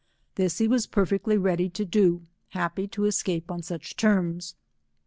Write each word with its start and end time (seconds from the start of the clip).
This 0.33 0.57
he 0.57 0.67
was 0.67 0.87
perfectly 0.87 1.37
ready 1.37 1.69
to 1.69 1.85
do, 1.85 2.23
happy 2.49 2.87
taescape 2.87 3.43
oq 3.45 3.57
suth 3.59 3.95
terms. 3.95 4.55